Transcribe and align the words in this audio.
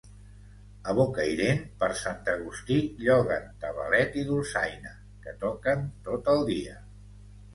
A 0.91 0.93
Bocairent, 0.99 1.59
per 1.83 1.89
sant 2.03 2.31
Agustí 2.31 2.77
lloguen 3.03 3.45
tabalet 3.65 4.17
i 4.21 4.25
dolçaina, 4.31 4.95
que 5.27 5.35
toquen 5.45 5.85
tot 6.09 6.33
el 6.37 6.45
dia. 6.49 6.75